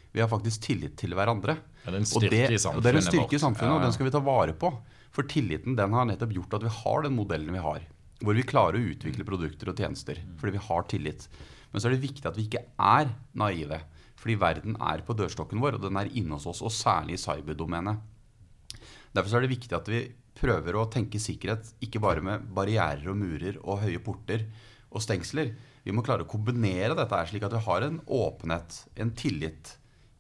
Vi 0.09 0.24
har 0.24 0.29
faktisk 0.31 0.63
tillit 0.65 0.95
til 0.98 1.13
hverandre. 1.13 1.59
Ja, 1.86 1.91
det 1.93 2.01
Og 2.17 2.24
det, 2.25 2.41
og 2.65 2.81
det 2.81 2.89
er 2.91 2.98
en 2.98 3.05
styrke 3.05 3.38
i 3.38 3.41
samfunnet, 3.41 3.69
Ja, 3.69 3.77
og 3.77 3.86
den 3.86 3.93
skal 3.93 4.09
vi 4.09 4.15
ta 4.15 4.24
vare 4.25 4.55
på. 4.57 4.71
For 5.13 5.24
tilliten 5.24 5.77
den 5.77 5.93
har 5.93 6.05
nettopp 6.09 6.33
gjort 6.33 6.53
at 6.57 6.65
vi 6.65 6.74
har 6.74 7.05
den 7.05 7.15
modellen 7.17 7.53
vi 7.53 7.62
har. 7.62 7.86
Hvor 8.19 8.36
vi 8.36 8.43
klarer 8.43 8.77
å 8.77 8.89
utvikle 8.89 9.25
produkter 9.25 9.69
og 9.69 9.77
tjenester 9.77 10.17
fordi 10.41 10.57
vi 10.57 10.65
har 10.65 10.83
tillit. 10.89 11.27
Men 11.71 11.81
så 11.81 11.88
er 11.88 11.95
det 11.95 12.03
viktig 12.09 12.25
at 12.25 12.38
vi 12.38 12.48
ikke 12.50 12.65
er 12.81 13.13
naive. 13.38 13.83
Fordi 14.19 14.36
verden 14.36 14.75
er 14.81 15.05
på 15.05 15.15
dørstokken 15.15 15.62
vår, 15.62 15.77
og 15.77 15.86
den 15.86 15.95
er 15.95 16.09
inne 16.12 16.36
hos 16.36 16.50
oss, 16.50 16.62
og 16.65 16.74
særlig 16.74 17.15
i 17.15 17.21
cyberdomenet. 17.21 18.01
Derfor 19.13 19.29
så 19.29 19.38
er 19.39 19.45
det 19.45 19.53
viktig 19.53 19.77
at 19.77 19.88
vi 19.89 20.01
prøver 20.39 20.77
å 20.79 20.88
tenke 20.91 21.22
sikkerhet 21.22 21.74
ikke 21.84 22.01
bare 22.03 22.24
med 22.24 22.48
barrierer 22.55 23.12
og 23.12 23.19
murer 23.19 23.60
og 23.62 23.84
høye 23.84 24.01
porter 24.03 24.48
og 24.89 25.03
stengsler. 25.03 25.53
Vi 25.86 25.93
må 25.96 26.03
klare 26.05 26.25
å 26.25 26.29
kombinere 26.29 26.96
dette 26.98 27.15
her 27.15 27.29
slik 27.29 27.46
at 27.46 27.55
vi 27.55 27.62
har 27.65 27.86
en 27.86 28.00
åpenhet, 28.05 28.81
en 29.00 29.13
tillit 29.15 29.75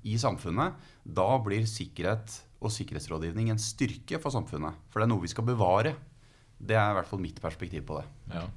i 0.07 0.15
samfunnet. 0.19 0.77
Da 1.03 1.29
blir 1.43 1.67
sikkerhet 1.69 2.39
og 2.59 2.73
sikkerhetsrådgivning 2.75 3.51
en 3.53 3.61
styrke 3.61 4.19
for 4.21 4.35
samfunnet. 4.35 4.77
For 4.91 4.99
det 4.99 5.07
er 5.07 5.13
noe 5.13 5.23
vi 5.23 5.31
skal 5.31 5.47
bevare. 5.47 5.95
Det 6.59 6.75
er 6.75 6.91
i 6.91 6.97
hvert 6.97 7.09
fall 7.09 7.23
mitt 7.23 7.39
perspektiv 7.41 7.85
på 7.87 7.99
det. 8.01 8.07
Ja. 8.35 8.47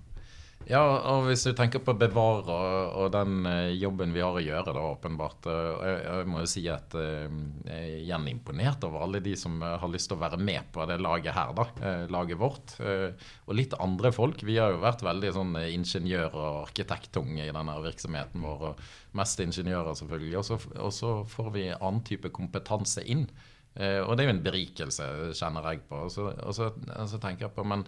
Ja, 0.70 0.80
og 1.12 1.26
hvis 1.26 1.42
du 1.46 1.52
tenker 1.56 1.80
på 1.84 1.94
bevare 1.98 2.54
og, 2.94 3.08
den 3.14 3.46
eh, 3.48 3.72
jobben 3.78 4.12
vi 4.14 4.22
har 4.22 4.36
å 4.36 4.42
gjøre, 4.42 4.74
da, 4.76 4.82
åpenbart. 4.92 5.48
eh, 5.50 5.68
jeg, 5.88 5.98
jeg 6.06 6.28
må 6.30 6.42
jo 6.42 6.50
si 6.50 6.62
at 6.70 6.96
eh, 6.98 7.26
jeg 7.66 7.76
er 7.76 8.00
igjen 8.02 8.26
imponert 8.30 8.86
over 8.86 9.04
alle 9.06 9.22
de 9.24 9.34
som 9.38 9.56
har 9.62 9.90
lyst 9.92 10.10
til 10.10 10.18
å 10.18 10.22
være 10.22 10.40
med 10.40 10.70
på 10.74 10.86
det 10.90 10.98
laget 11.02 11.36
her, 11.36 11.52
da. 11.56 11.66
laget 12.12 12.40
vårt. 12.40 12.74
Og 12.80 13.56
litt 13.56 13.76
andre 13.82 14.12
folk. 14.14 14.42
Vi 14.46 14.58
har 14.60 14.74
jo 14.74 14.82
vært 14.82 15.04
veldig 15.06 15.32
sånn 15.36 15.56
ingeniør- 15.62 16.36
og 16.36 16.60
arkitekttunge 16.66 17.46
i 17.46 17.54
denne 17.54 17.78
virksomheten 17.84 18.44
vår. 18.44 18.66
og 18.72 19.16
Mest 19.18 19.40
ingeniører, 19.44 19.96
selvfølgelig. 19.98 20.36
Og 20.40 20.46
så, 20.48 20.60
og 20.78 20.92
så 20.94 21.14
får 21.28 21.50
vi 21.56 21.66
annen 21.72 22.04
type 22.06 22.32
kompetanse 22.34 23.04
inn. 23.04 23.26
Og 23.72 24.10
det 24.16 24.24
er 24.24 24.28
jo 24.28 24.34
en 24.34 24.44
berikelse, 24.44 25.06
kjenner 25.38 25.70
jeg 25.70 25.86
på. 25.88 26.02
Og 26.06 26.12
så, 26.12 26.26
og 26.44 26.56
så, 26.56 26.72
og 26.72 27.08
så 27.08 27.20
tenker 27.22 27.48
jeg 27.48 27.56
på, 27.56 27.64
men 27.64 27.86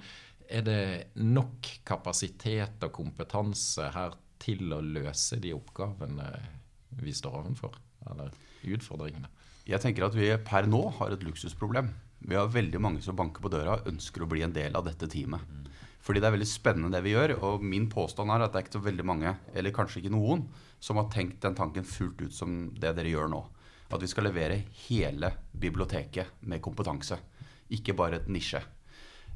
er 0.49 0.65
det 0.67 0.83
nok 1.21 1.71
kapasitet 1.87 2.83
og 2.85 2.93
kompetanse 2.95 3.89
her 3.95 4.17
til 4.43 4.73
å 4.75 4.83
løse 4.85 5.39
de 5.41 5.55
oppgavene 5.57 6.29
vi 7.01 7.15
står 7.17 7.41
overfor? 7.41 7.79
Eller 8.11 8.33
utfordringene? 8.65 9.31
Jeg 9.65 9.81
tenker 9.81 10.07
at 10.07 10.17
vi 10.17 10.29
per 10.45 10.69
nå 10.69 10.83
har 10.99 11.15
et 11.15 11.25
luksusproblem. 11.25 11.89
Vi 12.25 12.37
har 12.37 12.53
veldig 12.53 12.81
mange 12.81 13.05
som 13.05 13.17
banker 13.17 13.45
på 13.45 13.53
døra 13.53 13.79
og 13.79 13.89
ønsker 13.89 14.25
å 14.25 14.29
bli 14.29 14.45
en 14.45 14.53
del 14.53 14.77
av 14.77 14.85
dette 14.87 15.09
teamet. 15.11 15.41
Fordi 16.05 16.21
det 16.21 16.29
er 16.29 16.35
veldig 16.35 16.49
spennende 16.49 16.93
det 16.93 17.01
vi 17.07 17.15
gjør. 17.15 17.39
Og 17.49 17.65
min 17.65 17.89
påstand 17.93 18.33
er 18.33 18.45
at 18.45 18.53
det 18.53 18.61
er 18.61 18.67
ikke 18.67 18.77
så 18.77 18.85
veldig 18.85 19.07
mange, 19.09 19.35
eller 19.57 19.73
kanskje 19.73 20.03
ikke 20.03 20.13
noen, 20.13 20.45
som 20.77 21.01
har 21.01 21.09
tenkt 21.13 21.41
den 21.45 21.57
tanken 21.57 21.87
fullt 21.89 22.21
ut 22.27 22.37
som 22.37 22.59
det 22.77 22.93
dere 22.99 23.13
gjør 23.13 23.33
nå. 23.33 23.41
At 23.89 24.03
vi 24.05 24.11
skal 24.11 24.29
levere 24.29 24.63
hele 24.85 25.31
biblioteket 25.53 26.45
med 26.49 26.61
kompetanse, 26.65 27.17
ikke 27.73 27.97
bare 27.97 28.21
et 28.21 28.29
nisje. 28.33 28.61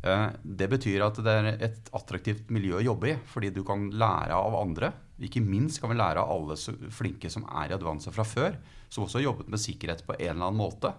Eh, 0.03 0.29
Det 0.43 0.69
betyr 0.71 1.03
at 1.07 1.19
det 1.25 1.35
er 1.35 1.49
et 1.59 1.91
attraktivt 1.93 2.51
miljø 2.55 2.79
å 2.79 2.85
jobbe 2.85 3.11
i, 3.11 3.17
fordi 3.27 3.51
du 3.55 3.65
kan 3.67 3.91
lære 3.91 4.35
av 4.35 4.55
andre. 4.61 4.93
Ikke 5.19 5.43
minst 5.43 5.81
kan 5.81 5.91
vi 5.91 5.99
lære 5.99 6.23
av 6.23 6.31
alle 6.31 6.57
flinke 6.95 7.31
som 7.31 7.45
er 7.51 7.73
i 7.73 7.75
Advanza 7.75 8.13
fra 8.15 8.25
før, 8.25 8.59
som 8.89 9.05
også 9.05 9.19
har 9.19 9.29
jobbet 9.33 9.49
med 9.51 9.59
sikkerhet 9.59 10.05
på 10.07 10.15
en 10.15 10.37
eller 10.37 10.47
annen 10.47 10.61
måte. 10.63 10.93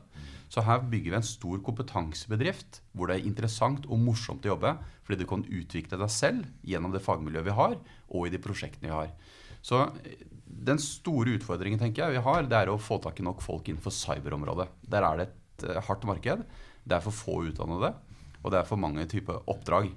Så 0.49 0.63
her 0.65 0.81
bygger 0.81 1.13
vi 1.13 1.19
en 1.19 1.27
stor 1.29 1.59
kompetansebedrift 1.61 2.81
hvor 2.97 3.07
det 3.07 3.19
er 3.19 3.27
interessant 3.29 3.85
og 3.85 4.01
morsomt 4.01 4.45
å 4.47 4.55
jobbe, 4.55 4.73
fordi 5.05 5.21
du 5.21 5.27
kan 5.29 5.45
utvikle 5.45 5.99
deg 6.01 6.11
selv 6.11 6.49
gjennom 6.65 6.91
det 6.91 7.03
fagmiljøet 7.05 7.47
vi 7.47 7.55
har, 7.55 7.77
og 8.09 8.25
i 8.25 8.33
de 8.33 8.41
prosjektene 8.41 8.89
vi 8.89 8.95
har. 8.95 9.13
Så 9.61 9.85
eh, 10.03 10.25
den 10.49 10.81
store 10.81 11.37
utfordringen 11.37 11.79
tenker 11.79 12.07
jeg 12.07 12.17
vi 12.17 12.25
har, 12.25 12.49
det 12.49 12.57
er 12.57 12.73
å 12.73 12.79
få 12.81 12.97
tak 12.99 13.21
i 13.21 13.25
nok 13.25 13.43
folk 13.45 13.69
innenfor 13.69 13.93
cyberområdet. 13.93 14.67
Der 14.89 15.05
er 15.05 15.21
det 15.21 15.29
et 15.29 15.67
eh, 15.69 15.81
hardt 15.87 16.07
marked. 16.09 16.43
Det 16.83 16.97
er 16.97 17.05
for 17.05 17.15
få 17.15 17.37
utdannede, 17.51 17.93
og 18.43 18.51
det 18.51 18.59
er 18.61 18.67
for 18.69 18.77
mange 18.81 19.05
typer 19.11 19.41
oppdrag. 19.47 19.91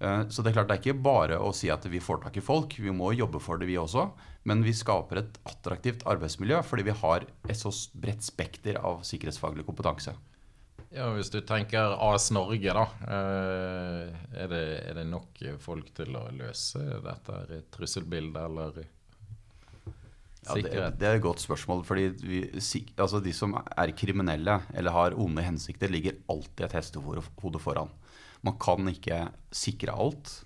Eh, 0.00 0.22
Så 0.28 0.42
det 0.42 0.50
er 0.50 0.58
klart 0.60 0.68
det 0.68 0.78
er 0.78 0.82
ikke 0.92 1.02
bare 1.02 1.38
å 1.38 1.52
si 1.54 1.68
at 1.70 1.84
vi 1.84 2.00
får 2.00 2.22
tak 2.24 2.36
i 2.36 2.40
folk, 2.44 2.78
vi 2.78 2.90
må 2.90 3.12
jobbe 3.16 3.40
for 3.40 3.58
det 3.58 3.66
vi 3.68 3.76
også. 3.76 4.10
Men 4.44 4.62
vi 4.64 4.72
skaper 4.72 5.18
et 5.20 5.38
attraktivt 5.44 6.06
arbeidsmiljø 6.08 6.62
fordi 6.64 6.82
vi 6.86 6.94
har 7.02 7.26
et 7.48 7.56
så 7.56 7.70
bredt 7.94 8.22
spekter 8.24 8.78
av 8.80 9.02
sikkerhetsfaglig 9.04 9.66
kompetanse. 9.66 10.14
Ja, 10.90 11.10
Hvis 11.14 11.30
du 11.30 11.40
tenker 11.46 11.92
AS 12.02 12.30
Norge, 12.32 12.72
da. 12.74 12.86
eh, 13.06 14.16
Er 14.42 14.48
det, 14.48 14.62
er 14.88 14.94
det 14.94 15.06
nok 15.06 15.38
folk 15.60 15.92
til 15.94 16.16
å 16.16 16.24
løse 16.32 16.80
dette 17.04 17.62
trusselbildet, 17.70 18.40
eller 18.42 18.86
Ja, 20.46 20.54
det, 20.56 20.72
det 21.00 21.06
er 21.06 21.18
et 21.18 21.22
godt 21.24 21.42
spørsmål. 21.42 21.82
fordi 21.84 22.06
vi, 22.24 22.38
altså 22.96 23.20
De 23.20 23.32
som 23.36 23.52
er 23.54 23.92
kriminelle 23.92 24.60
eller 24.72 24.90
har 24.94 25.16
onde 25.20 25.42
hensikter, 25.44 25.90
ligger 25.92 26.16
alltid 26.32 26.64
et 26.64 26.76
hestehode 26.78 27.60
foran. 27.60 27.90
Man 28.42 28.56
kan 28.58 28.88
ikke 28.88 29.28
sikre 29.52 29.92
alt. 29.92 30.44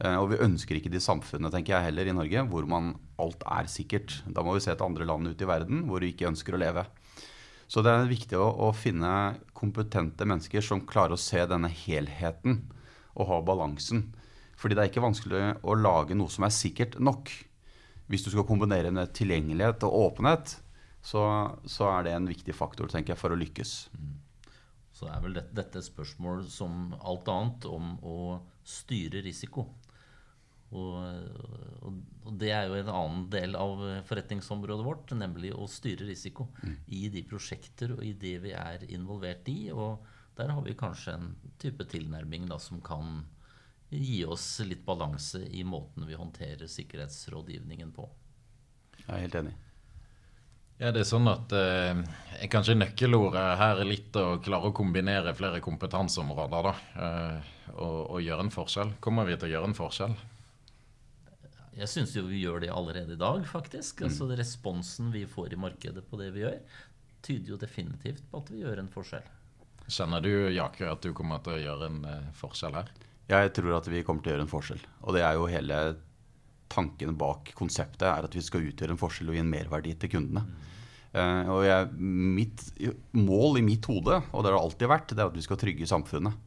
Eh, 0.00 0.16
Og 0.16 0.30
vi 0.32 0.40
ønsker 0.44 0.76
ikke 0.78 0.92
de 0.92 1.00
samfunnene 1.00 1.52
tenker 1.52 1.76
jeg 1.76 1.90
heller 1.90 2.08
i 2.08 2.16
Norge, 2.16 2.46
hvor 2.48 2.66
man 2.68 2.94
alt 3.20 3.44
er 3.44 3.68
sikkert. 3.68 4.22
Da 4.28 4.42
må 4.42 4.54
vi 4.56 4.64
se 4.64 4.74
til 4.74 4.86
andre 4.88 5.04
land 5.08 5.28
ute 5.28 5.44
i 5.44 5.48
verden 5.48 5.84
hvor 5.88 6.00
vi 6.00 6.12
ikke 6.12 6.28
ønsker 6.32 6.56
å 6.56 6.60
leve. 6.60 6.86
Så 7.68 7.82
det 7.82 7.90
er 7.92 8.08
viktig 8.08 8.38
å, 8.38 8.46
å 8.68 8.72
finne 8.76 9.36
kompetente 9.56 10.24
mennesker 10.28 10.62
som 10.62 10.84
klarer 10.86 11.16
å 11.16 11.20
se 11.20 11.40
denne 11.50 11.68
helheten 11.68 12.60
og 13.16 13.28
ha 13.28 13.40
balansen. 13.42 14.14
Fordi 14.56 14.76
det 14.76 14.84
er 14.84 14.90
ikke 14.92 15.04
vanskelig 15.04 15.40
å 15.66 15.74
lage 15.76 16.16
noe 16.16 16.32
som 16.32 16.46
er 16.46 16.54
sikkert 16.54 16.96
nok. 17.02 17.32
Hvis 18.06 18.22
du 18.26 18.30
skal 18.30 18.46
kombinere 18.46 18.92
med 18.94 19.14
tilgjengelighet 19.16 19.86
og 19.88 19.96
åpenhet, 20.10 20.58
så, 21.06 21.22
så 21.66 21.88
er 21.92 22.06
det 22.06 22.14
en 22.16 22.28
viktig 22.30 22.54
faktor 22.54 22.90
tenker 22.90 23.14
jeg, 23.14 23.20
for 23.20 23.34
å 23.34 23.38
lykkes. 23.38 23.72
Så 24.96 25.08
er 25.10 25.22
vel 25.22 25.36
dette, 25.36 25.54
dette 25.54 25.82
et 25.82 25.88
spørsmål 25.88 26.46
som 26.50 26.94
alt 27.02 27.28
annet 27.30 27.66
om 27.70 27.96
å 28.06 28.18
styre 28.66 29.22
risiko. 29.26 29.66
Og, 30.74 30.96
og, 31.86 31.98
og 32.26 32.38
det 32.40 32.50
er 32.50 32.66
jo 32.66 32.78
en 32.80 32.90
annen 32.90 33.26
del 33.30 33.54
av 33.58 33.82
forretningsområdet 34.08 34.86
vårt, 34.86 35.14
nemlig 35.14 35.52
å 35.54 35.68
styre 35.70 36.08
risiko 36.08 36.48
i 36.90 37.06
de 37.12 37.22
prosjekter 37.28 37.94
og 37.94 38.02
i 38.02 38.14
det 38.18 38.34
vi 38.42 38.54
er 38.56 38.86
involvert 38.90 39.46
i. 39.52 39.70
Og 39.70 40.02
der 40.38 40.50
har 40.52 40.64
vi 40.66 40.74
kanskje 40.78 41.14
en 41.14 41.30
type 41.62 41.86
tilnærming 41.92 42.48
da, 42.50 42.58
som 42.62 42.82
kan 42.84 43.20
gi 43.98 44.24
oss 44.28 44.46
litt 44.66 44.84
balanse 44.86 45.42
i 45.46 45.64
måten 45.64 46.06
vi 46.08 46.18
håndterer 46.18 46.68
sikkerhetsrådgivningen 46.70 47.92
på. 47.96 48.08
Jeg 49.02 49.08
er 49.12 49.24
helt 49.26 49.40
enig. 49.42 49.54
Ja, 50.76 50.90
det 50.92 51.06
er 51.06 51.08
sånn 51.08 51.28
at 51.30 51.52
eh, 51.56 52.00
kanskje 52.52 52.76
nøkkelordet 52.76 53.44
her 53.56 53.78
er 53.80 53.88
litt 53.88 54.16
å 54.20 54.36
klare 54.44 54.68
å 54.68 54.76
kombinere 54.76 55.32
flere 55.36 55.62
kompetanseområder, 55.64 56.66
da. 56.68 56.72
Eh, 57.00 57.52
og, 57.72 58.00
og 58.12 58.18
gjøre 58.20 58.44
en 58.44 58.52
forskjell. 58.52 58.92
Kommer 59.00 59.24
vi 59.28 59.38
til 59.38 59.48
å 59.48 59.52
gjøre 59.54 59.70
en 59.70 59.78
forskjell? 59.78 60.16
Jeg 61.76 61.88
syns 61.92 62.12
jo 62.16 62.26
vi 62.28 62.42
gjør 62.42 62.60
det 62.64 62.70
allerede 62.72 63.16
i 63.16 63.20
dag, 63.20 63.42
faktisk. 63.48 64.04
Altså 64.04 64.28
Responsen 64.32 65.08
vi 65.12 65.24
får 65.28 65.56
i 65.56 65.60
markedet 65.60 66.04
på 66.08 66.20
det 66.20 66.30
vi 66.36 66.44
gjør, 66.44 66.60
tyder 67.24 67.54
jo 67.54 67.58
definitivt 67.60 68.28
på 68.30 68.44
at 68.44 68.52
vi 68.52 68.62
gjør 68.62 68.84
en 68.84 68.92
forskjell. 68.92 69.26
Kjenner 69.86 70.24
du, 70.24 70.32
Jaker, 70.50 70.92
at 70.92 71.04
du 71.04 71.12
kommer 71.16 71.40
til 71.44 71.56
å 71.56 71.62
gjøre 71.62 71.88
en 71.88 72.00
eh, 72.10 72.30
forskjell 72.36 72.76
her? 72.76 72.92
Jeg 73.26 73.52
tror 73.56 73.78
at 73.80 73.88
vi 73.90 74.04
kommer 74.06 74.22
til 74.22 74.32
å 74.32 74.36
gjøre 74.36 74.46
en 74.46 74.52
forskjell. 74.52 74.82
Og 75.02 75.16
det 75.16 75.24
er 75.26 75.34
jo 75.34 75.48
hele 75.50 75.80
tanken 76.70 77.14
bak 77.18 77.52
konseptet 77.58 78.06
er 78.08 78.26
at 78.26 78.34
vi 78.34 78.42
skal 78.44 78.64
utgjøre 78.68 78.94
en 78.94 79.00
forskjell 79.00 79.30
og 79.30 79.38
gi 79.38 79.42
en 79.42 79.52
merverdi 79.52 79.94
til 79.98 80.12
kundene. 80.16 80.44
Uh, 81.16 81.48
og 81.54 81.60
jeg, 81.64 81.88
mitt 82.36 82.64
mål 83.16 83.60
i 83.60 83.64
mitt 83.64 83.86
hode, 83.88 84.18
og 84.20 84.42
det 84.42 84.50
har 84.50 84.58
det 84.58 84.62
alltid 84.62 84.90
vært, 84.90 85.14
det 85.14 85.22
er 85.22 85.30
at 85.30 85.38
vi 85.38 85.46
skal 85.46 85.60
trygge 85.60 85.88
samfunnet. 85.88 86.42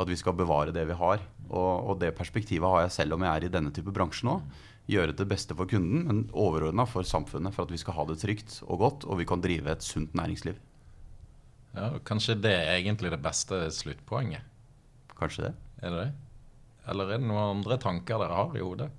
At 0.00 0.10
vi 0.10 0.18
skal 0.18 0.36
bevare 0.36 0.74
det 0.74 0.84
vi 0.88 0.96
har. 0.98 1.22
Og, 1.48 1.72
og 1.90 1.98
det 2.00 2.14
perspektivet 2.18 2.66
har 2.66 2.86
jeg 2.86 2.94
selv 2.96 3.16
om 3.16 3.24
jeg 3.24 3.30
er 3.30 3.46
i 3.46 3.52
denne 3.52 3.72
type 3.74 3.92
bransje 3.94 4.26
nå. 4.26 4.40
Gjøre 4.90 5.14
det 5.16 5.26
beste 5.30 5.56
for 5.56 5.70
kunden, 5.70 6.02
men 6.08 6.24
overordna 6.36 6.86
for 6.88 7.06
samfunnet. 7.06 7.54
For 7.54 7.64
at 7.64 7.72
vi 7.72 7.80
skal 7.80 7.96
ha 7.98 8.06
det 8.08 8.18
trygt 8.22 8.58
og 8.66 8.80
godt, 8.82 9.06
og 9.06 9.20
vi 9.20 9.28
kan 9.28 9.44
drive 9.44 9.70
et 9.70 9.86
sunt 9.86 10.16
næringsliv. 10.18 10.58
Ja, 11.74 11.92
Kanskje 12.06 12.36
det 12.38 12.54
er 12.54 12.76
egentlig 12.76 13.10
det 13.14 13.22
beste 13.22 13.64
sluttpoenget? 13.74 14.46
Kanskje 15.18 15.48
det? 15.48 15.54
Er 15.84 15.92
det 15.92 16.02
det? 16.02 16.12
Eller 16.90 17.14
er 17.14 17.20
det 17.20 17.28
noen 17.28 17.58
andre 17.58 17.80
tanker 17.80 18.20
dere 18.20 18.38
har 18.38 18.56
i 18.56 18.64
hodet? 18.64 18.90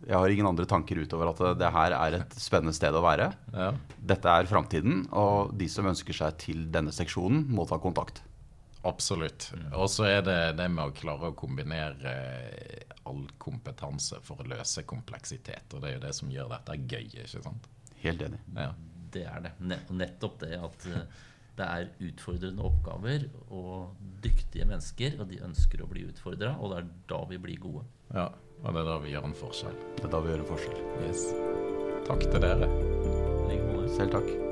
Jeg 0.00 0.16
har 0.16 0.32
ingen 0.32 0.48
andre 0.48 0.64
tanker 0.64 0.96
utover 1.02 1.28
at 1.28 1.40
det 1.60 1.70
her 1.74 1.92
er 1.92 2.16
et 2.22 2.36
spennende 2.40 2.72
sted 2.72 2.94
å 2.96 3.02
være. 3.04 3.26
Ja. 3.52 3.70
Dette 4.12 4.32
er 4.32 4.48
framtiden, 4.48 5.02
og 5.12 5.52
de 5.60 5.68
som 5.68 5.88
ønsker 5.90 6.16
seg 6.16 6.38
til 6.40 6.62
denne 6.72 6.94
seksjonen, 6.94 7.44
må 7.52 7.66
ta 7.68 7.76
kontakt. 7.82 8.22
Absolutt. 8.88 9.50
Og 9.76 9.90
så 9.92 10.06
er 10.08 10.22
det 10.24 10.38
det 10.56 10.70
med 10.72 10.88
å 10.88 10.94
klare 10.96 11.28
å 11.28 11.36
kombinere 11.36 12.14
eh, 12.14 12.94
all 13.10 13.26
kompetanse 13.42 14.22
for 14.24 14.40
å 14.40 14.48
løse 14.48 14.86
kompleksitet. 14.88 15.68
Og 15.74 15.82
det 15.82 15.90
er 15.90 15.98
jo 15.98 16.04
det 16.06 16.14
som 16.16 16.32
gjør 16.32 16.48
dette 16.54 16.78
gøy, 16.80 17.10
ikke 17.26 17.44
sant? 17.44 17.68
Helt 18.00 18.24
enig. 18.24 18.40
Ja. 18.56 18.70
Det 19.10 19.26
er 19.26 19.42
det. 19.42 19.52
Nettopp 19.90 20.40
det 20.40 20.54
at 20.56 20.88
eh, 20.88 21.20
det 21.58 21.66
er 21.66 21.88
utfordrende 22.10 22.64
oppgaver 22.66 23.26
og 23.48 23.96
dyktige 24.24 24.68
mennesker, 24.68 25.18
og 25.20 25.30
de 25.32 25.40
ønsker 25.46 25.82
å 25.82 25.88
bli 25.90 26.06
utfordra, 26.08 26.54
og 26.60 26.72
det 26.72 26.82
er 26.82 26.92
da 27.12 27.22
vi 27.30 27.40
blir 27.42 27.62
gode. 27.62 27.86
Ja, 28.14 28.28
og 28.60 28.76
det 28.76 28.84
er 28.84 28.92
da 28.92 29.00
vi 29.02 29.14
gjør 29.14 29.30
en 29.30 29.40
forskjell. 29.40 29.80
Det 29.98 30.06
er 30.08 30.14
da 30.14 30.22
vi 30.24 30.32
gjør 30.34 30.44
en 30.44 30.52
forskjell. 30.52 30.84
Yes. 31.08 31.26
Takk 32.10 32.26
til 32.28 32.46
dere. 32.46 32.70
Selv 33.90 34.14
takk. 34.14 34.49